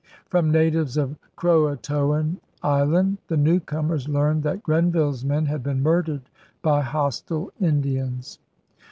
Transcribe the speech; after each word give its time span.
From 0.29 0.49
natives 0.49 0.97
of 0.97 1.15
Croatoan 1.37 2.37
Island 2.63 3.19
the 3.27 3.37
newcomers 3.37 4.09
learned 4.09 4.41
that 4.41 4.63
Grenville's 4.63 5.23
men 5.23 5.45
had 5.45 5.61
been 5.61 5.83
murdered 5.83 6.23
by 6.63 6.81
hostile 6.81 7.51
Indians. 7.61 8.39